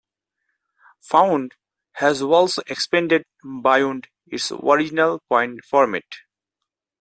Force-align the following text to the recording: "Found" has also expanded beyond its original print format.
"Found" 1.01 1.51
has 1.97 2.23
also 2.23 2.63
expanded 2.65 3.23
beyond 3.43 4.07
its 4.25 4.51
original 4.51 5.21
print 5.29 5.63
format. 5.63 6.05